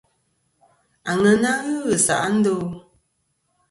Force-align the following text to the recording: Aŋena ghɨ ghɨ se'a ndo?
Aŋena 1.11 1.51
ghɨ 1.63 1.73
ghɨ 1.83 1.93
se'a 2.05 2.27
ndo? 2.35 2.53